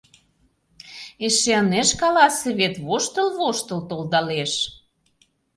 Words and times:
Эше 1.25 1.53
ынеж 1.63 1.89
каласе 2.01 2.49
вет, 2.59 2.75
воштыл-воштыл 2.85 3.79
толдалеш. 3.89 4.53